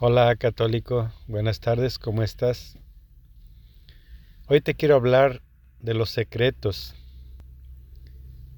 Hola 0.00 0.36
católico, 0.36 1.10
buenas 1.26 1.58
tardes, 1.58 1.98
¿cómo 1.98 2.22
estás? 2.22 2.78
Hoy 4.46 4.60
te 4.60 4.76
quiero 4.76 4.94
hablar 4.94 5.42
de 5.80 5.92
los 5.92 6.10
secretos. 6.10 6.94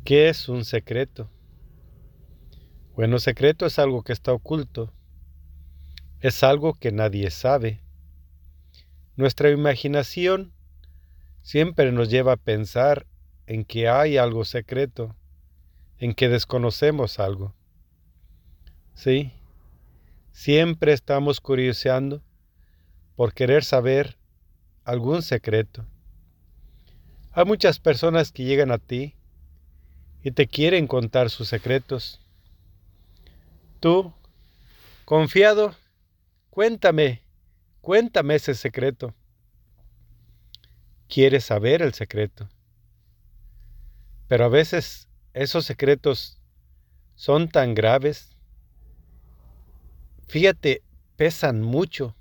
¿Qué 0.05 0.29
es 0.29 0.51
un 0.51 0.67
secreto? 0.67 1.31
Bueno, 2.95 3.19
secreto 3.19 3.65
es 3.65 3.79
algo 3.79 4.03
que 4.03 4.13
está 4.13 4.35
oculto, 4.35 4.93
es 6.21 6.43
algo 6.43 6.75
que 6.75 6.93
nadie 6.93 7.31
sabe. 7.31 7.81
Nuestra 9.17 9.49
imaginación 9.49 10.53
siempre 11.41 11.91
nos 11.91 12.11
lleva 12.11 12.35
a 12.35 12.37
pensar 12.37 13.07
en 13.47 13.65
que 13.65 13.89
hay 13.89 14.19
algo 14.19 14.45
secreto, 14.45 15.17
en 15.97 16.13
que 16.13 16.29
desconocemos 16.29 17.19
algo. 17.19 17.55
Sí, 18.93 19.33
Siempre 20.41 20.95
estamos 20.95 21.39
curioseando 21.39 22.23
por 23.15 23.35
querer 23.35 23.63
saber 23.63 24.17
algún 24.85 25.21
secreto. 25.21 25.85
Hay 27.33 27.45
muchas 27.45 27.79
personas 27.79 28.33
que 28.33 28.45
llegan 28.45 28.71
a 28.71 28.79
ti 28.79 29.17
y 30.23 30.31
te 30.31 30.47
quieren 30.47 30.87
contar 30.87 31.29
sus 31.29 31.47
secretos. 31.47 32.23
Tú, 33.81 34.15
confiado, 35.05 35.75
cuéntame, 36.49 37.23
cuéntame 37.83 38.37
ese 38.37 38.55
secreto. 38.55 39.15
Quieres 41.07 41.45
saber 41.45 41.83
el 41.83 41.93
secreto. 41.93 42.49
Pero 44.27 44.47
a 44.47 44.49
veces 44.49 45.07
esos 45.35 45.67
secretos 45.67 46.39
son 47.15 47.51
tan 47.51 47.75
graves 47.75 48.31
Fíjate, 50.31 50.83
pesan 51.17 51.61
mucho, 51.61 52.15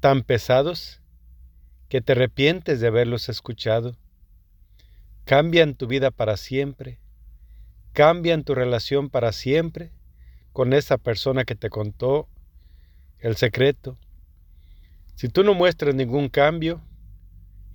tan 0.00 0.24
pesados 0.24 1.00
que 1.88 2.00
te 2.00 2.14
arrepientes 2.14 2.80
de 2.80 2.88
haberlos 2.88 3.28
escuchado. 3.28 3.96
Cambian 5.24 5.76
tu 5.76 5.86
vida 5.86 6.10
para 6.10 6.36
siempre, 6.36 6.98
cambian 7.92 8.42
tu 8.42 8.56
relación 8.56 9.08
para 9.08 9.30
siempre 9.30 9.92
con 10.52 10.72
esa 10.72 10.98
persona 10.98 11.44
que 11.44 11.54
te 11.54 11.70
contó 11.70 12.26
el 13.20 13.36
secreto. 13.36 13.96
Si 15.14 15.28
tú 15.28 15.44
no 15.44 15.54
muestras 15.54 15.94
ningún 15.94 16.28
cambio 16.28 16.82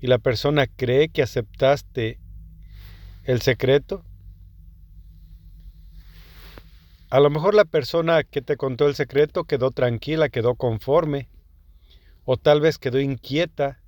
y 0.01 0.07
la 0.07 0.17
persona 0.17 0.67
cree 0.67 1.07
que 1.07 1.23
aceptaste 1.23 2.19
el 3.23 3.41
secreto, 3.41 4.03
a 7.09 7.19
lo 7.19 7.29
mejor 7.29 7.53
la 7.53 7.65
persona 7.65 8.23
que 8.23 8.41
te 8.41 8.57
contó 8.57 8.87
el 8.87 8.95
secreto 8.95 9.45
quedó 9.45 9.71
tranquila, 9.71 10.29
quedó 10.29 10.55
conforme, 10.55 11.29
o 12.25 12.35
tal 12.35 12.59
vez 12.59 12.77
quedó 12.77 12.99
inquieta 12.99 13.81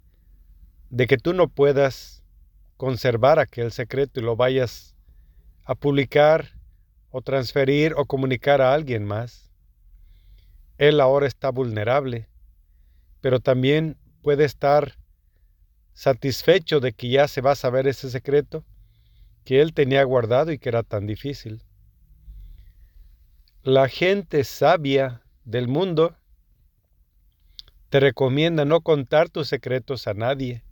de 0.89 1.07
que 1.07 1.17
tú 1.17 1.33
no 1.33 1.49
puedas 1.49 2.23
conservar 2.77 3.39
aquel 3.39 3.73
secreto 3.73 4.19
y 4.19 4.23
lo 4.23 4.37
vayas 4.37 4.95
a 5.65 5.75
publicar 5.75 6.53
o 7.11 7.21
transferir 7.21 7.93
o 7.97 8.05
comunicar 8.05 8.61
a 8.61 8.73
alguien 8.73 9.03
más. 9.03 9.51
Él 10.77 11.01
ahora 11.01 11.27
está 11.27 11.49
vulnerable, 11.49 12.29
pero 13.19 13.41
también 13.41 13.97
puede 14.21 14.45
estar 14.45 14.97
satisfecho 15.93 16.79
de 16.79 16.93
que 16.93 17.09
ya 17.09 17.27
se 17.27 17.41
va 17.41 17.51
a 17.51 17.55
saber 17.55 17.85
ese 17.87 18.09
secreto 18.09 18.63
que 19.43 19.59
él 19.59 19.73
tenía 19.73 20.03
guardado 20.03 20.53
y 20.53 20.57
que 20.57 20.69
era 20.69 20.83
tan 20.83 21.05
difícil. 21.05 21.61
La 23.71 23.87
gente 23.87 24.45
sabia 24.45 25.21
del 25.45 25.67
mundo 25.67 26.17
te 27.89 27.99
recomienda 27.99 28.65
no 28.65 28.81
contar 28.81 29.29
tus 29.29 29.47
secretos 29.47 30.07
a 30.07 30.15
nadie. 30.15 30.63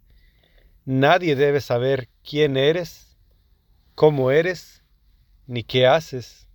Nadie 0.83 1.35
debe 1.35 1.61
saber 1.61 2.09
quién 2.27 2.57
eres, 2.57 3.15
cómo 3.93 4.31
eres, 4.31 4.83
ni 5.45 5.63
qué 5.63 5.85
haces. 5.85 6.49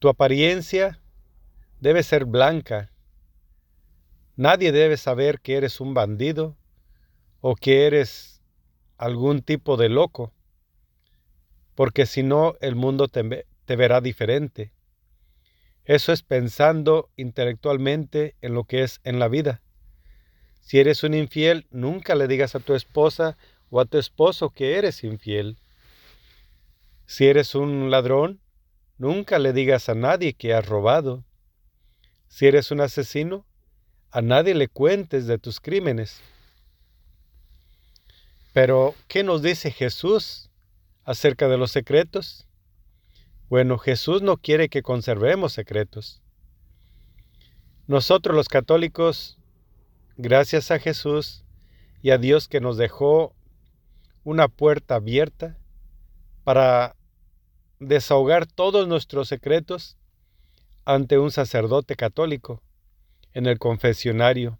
Tu 0.00 0.10
apariencia 0.10 1.00
debe 1.80 2.02
ser 2.02 2.26
blanca. 2.26 2.92
Nadie 4.36 4.70
debe 4.70 4.98
saber 4.98 5.40
que 5.40 5.56
eres 5.56 5.80
un 5.80 5.94
bandido 5.94 6.58
o 7.40 7.56
que 7.56 7.86
eres 7.86 8.42
algún 8.98 9.40
tipo 9.40 9.78
de 9.78 9.88
loco, 9.88 10.34
porque 11.74 12.04
si 12.04 12.22
no 12.22 12.52
el 12.60 12.74
mundo 12.74 13.08
te, 13.08 13.46
verá 13.76 14.02
diferente. 14.02 14.73
Eso 15.84 16.12
es 16.12 16.22
pensando 16.22 17.10
intelectualmente 17.16 18.36
en 18.40 18.54
lo 18.54 18.64
que 18.64 18.82
es 18.82 19.00
en 19.04 19.18
la 19.18 19.28
vida. 19.28 19.60
Si 20.60 20.78
eres 20.78 21.02
un 21.02 21.12
infiel, 21.12 21.66
nunca 21.70 22.14
le 22.14 22.26
digas 22.26 22.54
a 22.54 22.60
tu 22.60 22.74
esposa 22.74 23.36
o 23.68 23.80
a 23.80 23.84
tu 23.84 23.98
esposo 23.98 24.48
que 24.48 24.76
eres 24.76 25.04
infiel. 25.04 25.58
Si 27.06 27.26
eres 27.26 27.54
un 27.54 27.90
ladrón, 27.90 28.40
nunca 28.96 29.38
le 29.38 29.52
digas 29.52 29.90
a 29.90 29.94
nadie 29.94 30.32
que 30.32 30.54
has 30.54 30.66
robado. 30.66 31.22
Si 32.28 32.46
eres 32.46 32.70
un 32.70 32.80
asesino, 32.80 33.44
a 34.10 34.22
nadie 34.22 34.54
le 34.54 34.68
cuentes 34.68 35.26
de 35.26 35.38
tus 35.38 35.60
crímenes. 35.60 36.22
Pero, 38.54 38.94
¿qué 39.08 39.22
nos 39.22 39.42
dice 39.42 39.70
Jesús 39.70 40.48
acerca 41.04 41.48
de 41.48 41.58
los 41.58 41.72
secretos? 41.72 42.46
Bueno, 43.50 43.78
Jesús 43.78 44.22
no 44.22 44.38
quiere 44.38 44.68
que 44.68 44.82
conservemos 44.82 45.52
secretos. 45.52 46.22
Nosotros 47.86 48.34
los 48.34 48.48
católicos, 48.48 49.38
gracias 50.16 50.70
a 50.70 50.78
Jesús 50.78 51.44
y 52.00 52.10
a 52.10 52.18
Dios 52.18 52.48
que 52.48 52.60
nos 52.60 52.78
dejó 52.78 53.34
una 54.24 54.48
puerta 54.48 54.94
abierta 54.94 55.58
para 56.42 56.96
desahogar 57.80 58.46
todos 58.46 58.88
nuestros 58.88 59.28
secretos 59.28 59.98
ante 60.86 61.18
un 61.18 61.30
sacerdote 61.30 61.96
católico 61.96 62.62
en 63.34 63.46
el 63.46 63.58
confesionario, 63.58 64.58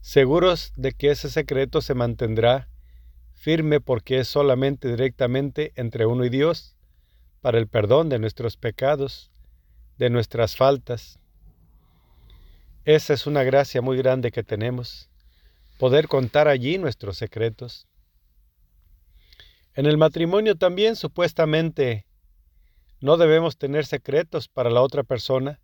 seguros 0.00 0.72
de 0.74 0.92
que 0.92 1.10
ese 1.10 1.30
secreto 1.30 1.80
se 1.80 1.94
mantendrá 1.94 2.68
firme 3.34 3.80
porque 3.80 4.18
es 4.18 4.28
solamente 4.28 4.88
directamente 4.88 5.72
entre 5.76 6.06
uno 6.06 6.24
y 6.24 6.28
Dios 6.28 6.77
para 7.40 7.58
el 7.58 7.68
perdón 7.68 8.08
de 8.08 8.18
nuestros 8.18 8.56
pecados, 8.56 9.30
de 9.98 10.10
nuestras 10.10 10.56
faltas. 10.56 11.18
Esa 12.84 13.14
es 13.14 13.26
una 13.26 13.42
gracia 13.42 13.82
muy 13.82 13.96
grande 13.96 14.30
que 14.30 14.42
tenemos, 14.42 15.10
poder 15.78 16.08
contar 16.08 16.48
allí 16.48 16.78
nuestros 16.78 17.18
secretos. 17.18 17.86
En 19.74 19.86
el 19.86 19.98
matrimonio 19.98 20.56
también 20.56 20.96
supuestamente 20.96 22.06
no 23.00 23.16
debemos 23.16 23.58
tener 23.58 23.86
secretos 23.86 24.48
para 24.48 24.70
la 24.70 24.82
otra 24.82 25.04
persona, 25.04 25.60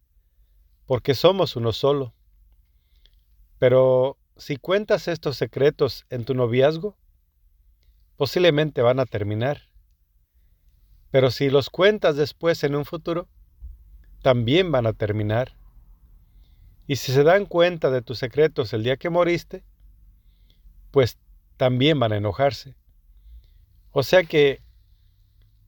porque 0.87 1.15
somos 1.15 1.56
uno 1.56 1.73
solo. 1.73 2.15
Pero 3.59 4.19
si 4.37 4.56
cuentas 4.56 5.09
estos 5.09 5.37
secretos 5.37 6.05
en 6.11 6.25
tu 6.25 6.35
noviazgo, 6.35 6.97
posiblemente 8.17 8.83
van 8.83 9.01
a 9.01 9.06
terminar. 9.06 9.69
Pero 11.14 11.30
si 11.30 11.48
los 11.48 11.70
cuentas 11.70 12.16
después 12.16 12.64
en 12.64 12.75
un 12.75 12.84
futuro, 12.84 13.28
también 14.20 14.72
van 14.72 14.84
a 14.84 14.94
terminar. 14.94 15.52
Y 16.88 16.97
si 16.97 17.12
se 17.12 17.22
dan 17.22 17.47
cuenta 17.47 17.92
de 17.92 18.02
tus 18.02 18.19
secretos 18.19 18.72
el 18.72 18.82
día 18.82 18.97
que 18.97 19.10
moriste, 19.10 19.62
pues 20.91 21.16
también 21.56 22.00
van 22.00 22.10
a 22.10 22.16
enojarse. 22.16 22.75
O 23.92 24.02
sea 24.02 24.25
que 24.25 24.60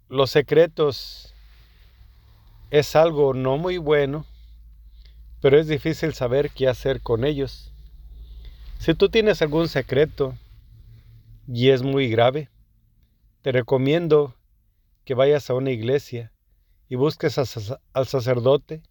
los 0.09 0.33
secretos 0.33 1.33
es 2.71 2.97
algo 2.97 3.33
no 3.33 3.57
muy 3.57 3.79
bueno, 3.79 4.27
pero 5.41 5.61
es 5.61 5.69
difícil 5.69 6.13
saber 6.13 6.51
qué 6.51 6.67
hacer 6.67 7.03
con 7.03 7.25
ellos. 7.25 7.73
Si 8.81 8.95
tú 8.95 9.11
tienes 9.11 9.41
algún 9.43 9.69
secreto 9.69 10.35
y 11.47 11.71
es 11.71 11.85
muy 11.85 12.09
grave, 12.09 12.51
te 13.43 13.53
recomiendo 13.53 14.36
que 15.07 15.15
vayas 15.15 15.49
a 15.49 15.55
una 15.55 15.71
iglesia 15.71 16.33
y 16.89 16.97
busques 16.97 17.39
al 17.39 18.07
sacerdote 18.07 18.83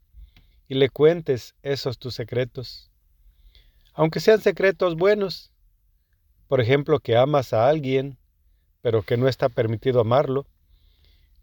y 0.70 0.76
le 0.76 0.90
cuentes 0.90 1.56
esos 1.62 2.00
tus 2.00 2.16
secretos. 2.16 2.90
Aunque 3.94 4.22
sean 4.22 4.40
secretos 4.40 4.96
buenos, 4.96 5.52
por 6.48 6.62
ejemplo, 6.62 7.02
que 7.02 7.18
amas 7.18 7.52
a 7.52 7.68
alguien, 7.68 8.18
pero 8.82 9.04
que 9.04 9.18
no 9.18 9.28
está 9.28 9.50
permitido 9.50 10.00
amarlo, 10.00 10.48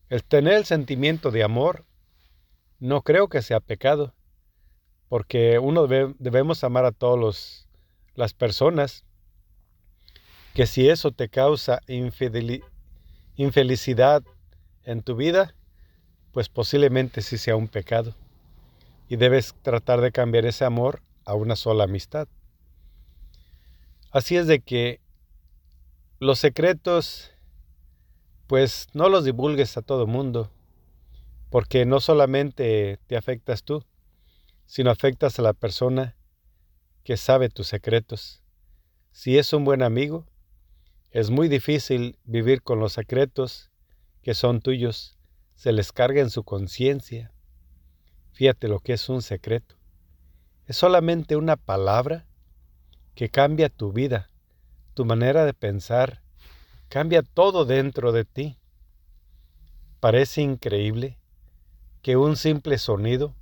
el 0.09 0.25
tener 0.25 0.55
el 0.55 0.65
sentimiento 0.65 1.31
de 1.31 1.43
amor 1.45 1.85
no 2.79 3.03
creo 3.03 3.29
que 3.29 3.43
sea 3.43 3.61
pecado, 3.61 4.15
porque 5.11 5.59
uno 5.59 5.87
debemos 5.87 6.65
amar 6.65 6.87
a 6.87 6.93
todas 6.93 7.69
las 8.15 8.33
personas, 8.33 9.05
que 10.55 10.67
si 10.67 10.89
eso 10.89 11.13
te 11.13 11.29
causa 11.29 11.83
infelicidad 13.37 14.23
en 14.85 15.03
tu 15.03 15.17
vida, 15.17 15.55
pues 16.33 16.49
posiblemente 16.49 17.23
sí 17.23 17.39
sea 17.39 17.57
un 17.57 17.69
pecado. 17.69 18.15
y 19.09 19.17
debes 19.17 19.55
tratar 19.61 20.01
de 20.01 20.11
cambiar 20.11 20.47
ese 20.47 20.65
amor 20.65 21.03
a 21.27 21.35
una 21.35 21.55
sola 21.55 21.85
amistad. 21.85 22.29
Así 24.11 24.37
es 24.37 24.47
de 24.47 24.61
que 24.61 25.01
los 26.19 26.39
secretos, 26.39 27.31
pues 28.47 28.89
no 28.95 29.11
los 29.11 29.25
divulgues 29.25 29.77
a 29.77 29.83
todo 29.83 30.07
mundo, 30.07 30.51
porque 31.51 31.85
no 31.85 32.01
solamente 32.01 33.01
te 33.07 33.17
afectas 33.17 33.65
tú, 33.65 33.85
sino 34.65 34.91
afectas 34.91 35.39
a 35.39 35.43
la 35.43 35.53
persona 35.53 36.17
que 37.05 37.19
sabe 37.19 37.51
tus 37.51 37.67
secretos. 37.67 38.43
Si 39.11 39.37
es 39.37 39.53
un 39.53 39.65
buen 39.65 39.83
amigo, 39.83 40.25
es 41.11 41.29
muy 41.29 41.49
difícil 41.49 42.17
vivir 42.25 42.63
con 42.63 42.81
los 42.81 42.95
secretos 42.95 43.72
que 44.23 44.35
son 44.35 44.61
tuyos, 44.61 45.19
se 45.55 45.73
les 45.73 45.93
carga 45.93 46.21
en 46.21 46.31
su 46.31 46.45
conciencia. 46.45 47.33
Fíjate 48.33 48.69
lo 48.69 48.81
que 48.81 48.95
es 48.95 49.09
un 49.09 49.23
secreto. 49.23 49.77
Es 50.67 50.77
solamente 50.77 51.37
una 51.37 51.57
palabra 51.57 52.27
que 53.15 53.29
cambia 53.29 53.69
tu 53.69 53.93
vida, 53.93 54.29
tu 54.95 55.05
manera 55.05 55.45
de 55.45 55.55
pensar, 55.55 56.23
cambia 56.89 57.23
todo 57.23 57.65
dentro 57.65 58.13
de 58.13 58.25
ti. 58.25 58.59
Parece 60.01 60.43
increíble 60.43 61.19
que 62.01 62.17
un 62.17 62.37
simple 62.37 62.79
sonido, 62.79 63.35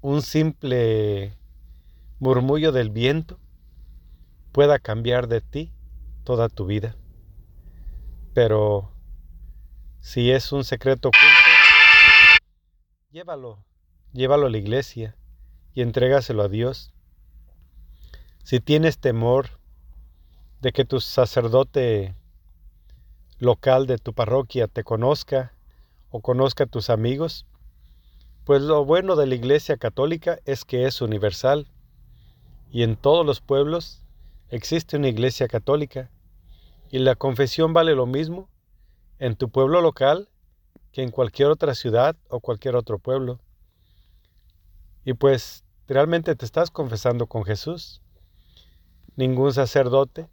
un 0.00 0.22
simple 0.22 1.36
murmullo 2.18 2.72
del 2.72 2.90
viento 2.90 3.38
pueda 4.52 4.78
cambiar 4.78 5.28
de 5.28 5.40
ti 5.40 5.72
toda 6.24 6.48
tu 6.48 6.66
vida. 6.66 6.96
Pero 8.34 8.93
si 10.04 10.30
es 10.30 10.52
un 10.52 10.64
secreto 10.64 11.08
oculto, 11.08 11.26
llévalo, 13.10 13.64
llévalo 14.12 14.46
a 14.48 14.50
la 14.50 14.58
iglesia 14.58 15.16
y 15.72 15.80
entrégaselo 15.80 16.42
a 16.42 16.48
Dios. 16.48 16.92
Si 18.42 18.60
tienes 18.60 18.98
temor 18.98 19.48
de 20.60 20.72
que 20.72 20.84
tu 20.84 21.00
sacerdote 21.00 22.14
local 23.38 23.86
de 23.86 23.96
tu 23.96 24.12
parroquia 24.12 24.68
te 24.68 24.84
conozca 24.84 25.54
o 26.10 26.20
conozca 26.20 26.64
a 26.64 26.68
tus 26.68 26.90
amigos, 26.90 27.46
pues 28.44 28.60
lo 28.60 28.84
bueno 28.84 29.16
de 29.16 29.26
la 29.26 29.36
Iglesia 29.36 29.78
Católica 29.78 30.38
es 30.44 30.66
que 30.66 30.84
es 30.84 31.00
universal 31.00 31.66
y 32.70 32.82
en 32.82 32.96
todos 32.96 33.24
los 33.24 33.40
pueblos 33.40 34.04
existe 34.50 34.98
una 34.98 35.08
Iglesia 35.08 35.48
Católica 35.48 36.10
y 36.90 36.98
la 36.98 37.14
confesión 37.14 37.72
vale 37.72 37.94
lo 37.94 38.04
mismo 38.04 38.50
en 39.18 39.36
tu 39.36 39.48
pueblo 39.50 39.80
local 39.80 40.28
que 40.92 41.02
en 41.02 41.10
cualquier 41.10 41.48
otra 41.48 41.74
ciudad 41.74 42.16
o 42.28 42.40
cualquier 42.40 42.76
otro 42.76 42.98
pueblo. 42.98 43.40
Y 45.04 45.14
pues 45.14 45.64
realmente 45.86 46.34
te 46.36 46.44
estás 46.44 46.70
confesando 46.70 47.26
con 47.26 47.44
Jesús. 47.44 48.00
Ningún 49.16 49.52
sacerdote 49.52 50.28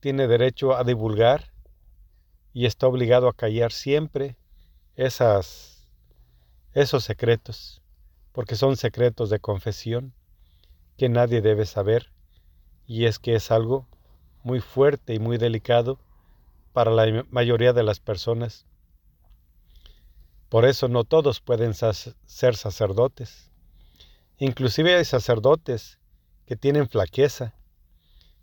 tiene 0.00 0.28
derecho 0.28 0.76
a 0.76 0.84
divulgar 0.84 1.52
y 2.52 2.66
está 2.66 2.86
obligado 2.86 3.28
a 3.28 3.34
callar 3.34 3.72
siempre 3.72 4.36
esas, 4.96 5.88
esos 6.72 7.04
secretos, 7.04 7.82
porque 8.32 8.56
son 8.56 8.76
secretos 8.76 9.30
de 9.30 9.40
confesión 9.40 10.14
que 10.96 11.08
nadie 11.08 11.40
debe 11.40 11.66
saber, 11.66 12.12
y 12.86 13.04
es 13.04 13.18
que 13.18 13.34
es 13.34 13.50
algo 13.52 13.86
muy 14.42 14.60
fuerte 14.60 15.14
y 15.14 15.18
muy 15.18 15.38
delicado 15.38 16.00
para 16.78 16.92
la 16.92 17.26
mayoría 17.30 17.72
de 17.72 17.82
las 17.82 17.98
personas. 17.98 18.64
Por 20.48 20.64
eso 20.64 20.86
no 20.86 21.02
todos 21.02 21.40
pueden 21.40 21.74
ser 21.74 22.54
sacerdotes. 22.54 23.50
Inclusive 24.36 24.94
hay 24.94 25.04
sacerdotes 25.04 25.98
que 26.46 26.54
tienen 26.54 26.88
flaqueza 26.88 27.52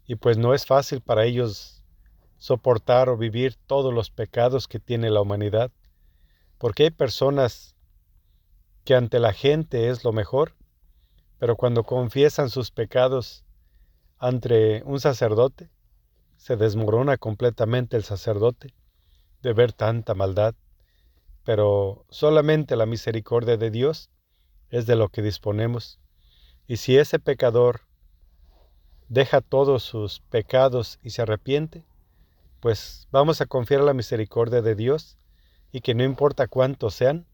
y 0.06 0.16
pues 0.16 0.38
no 0.38 0.54
es 0.54 0.66
fácil 0.66 1.00
para 1.00 1.24
ellos 1.24 1.82
soportar 2.38 3.08
o 3.08 3.16
vivir 3.16 3.56
todos 3.68 3.94
los 3.94 4.10
pecados 4.10 4.68
que 4.68 4.82
tiene 4.82 5.10
la 5.10 5.22
humanidad, 5.22 5.72
porque 6.58 6.84
hay 6.84 6.92
personas 6.92 7.78
que 8.84 8.96
ante 8.96 9.20
la 9.20 9.32
gente 9.32 9.90
es 9.90 10.04
lo 10.04 10.12
mejor, 10.12 10.58
pero 11.40 11.56
cuando 11.56 11.86
confiesan 11.86 12.50
sus 12.50 12.70
pecados 12.70 13.46
ante 14.18 14.84
un 14.84 15.00
sacerdote, 15.00 15.70
se 16.38 16.56
desmorona 16.56 17.18
completamente 17.18 17.98
el 17.98 18.04
sacerdote 18.04 18.74
de 19.42 19.54
ver 19.54 19.74
tanta 19.74 20.14
maldad, 20.14 20.56
pero 21.44 22.06
solamente 22.10 22.76
la 22.76 22.86
misericordia 22.86 23.58
de 23.58 23.72
Dios 23.72 24.10
es 24.70 24.86
de 24.86 24.96
lo 24.96 25.10
que 25.10 25.22
disponemos. 25.22 26.00
Y 26.68 26.78
si 26.78 26.98
ese 26.98 27.20
pecador 27.20 27.82
deja 29.08 29.42
todos 29.42 29.84
sus 29.84 30.20
pecados 30.20 31.00
y 31.04 31.12
se 31.12 31.22
arrepiente, 31.22 31.86
pues 32.60 33.08
vamos 33.12 33.42
a 33.42 33.46
confiar 33.46 33.82
la 33.82 33.94
misericordia 33.94 34.62
de 34.62 34.76
Dios 34.76 35.18
y 35.72 35.82
que 35.82 35.94
no 35.94 36.04
importa 36.04 36.48
cuántos 36.48 36.96
sean, 36.96 37.28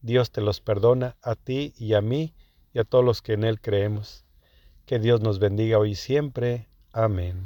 Dios 0.00 0.30
te 0.30 0.40
los 0.40 0.60
perdona 0.60 1.16
a 1.20 1.34
ti 1.34 1.74
y 1.76 1.94
a 1.94 2.00
mí 2.00 2.34
y 2.72 2.78
a 2.78 2.84
todos 2.84 3.04
los 3.04 3.22
que 3.22 3.34
en 3.34 3.44
Él 3.44 3.60
creemos. 3.60 4.24
Que 4.86 4.98
Dios 4.98 5.20
nos 5.20 5.38
bendiga 5.38 5.78
hoy 5.78 5.90
y 5.90 5.94
siempre. 5.96 6.68
Amén. 6.92 7.42